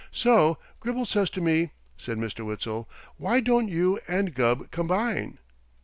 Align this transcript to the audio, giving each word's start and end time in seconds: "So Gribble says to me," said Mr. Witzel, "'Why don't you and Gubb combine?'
"So 0.11 0.57
Gribble 0.79 1.05
says 1.05 1.29
to 1.29 1.41
me," 1.41 1.73
said 1.95 2.17
Mr. 2.17 2.43
Witzel, 2.43 2.89
"'Why 3.17 3.39
don't 3.39 3.67
you 3.67 3.99
and 4.07 4.33
Gubb 4.33 4.71
combine?' 4.71 5.37